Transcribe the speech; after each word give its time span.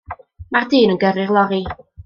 Mae'r 0.55 0.65
dyn 0.71 0.95
yn 0.95 0.99
gyrru'r 1.05 1.37
lori. 1.39 1.63